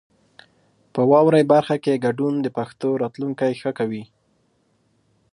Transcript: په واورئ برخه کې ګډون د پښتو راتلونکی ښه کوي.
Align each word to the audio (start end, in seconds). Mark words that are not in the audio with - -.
په 0.93 1.01
واورئ 1.11 1.43
برخه 1.53 1.75
کې 1.83 2.01
ګډون 2.05 2.33
د 2.41 2.47
پښتو 2.57 2.89
راتلونکی 3.01 3.51
ښه 3.61 3.71
کوي. 3.79 4.03